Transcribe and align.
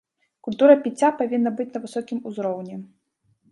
Культура 0.45 0.75
піцця 0.85 1.11
павінна 1.19 1.53
быць 1.61 1.69
на 1.77 1.83
высокім 1.85 2.25
узроўні. 2.33 2.83